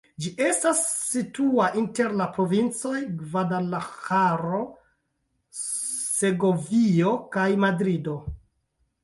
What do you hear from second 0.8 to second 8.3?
situa inter la provincoj Gvadalaĥaro, Segovio kaj Madrido.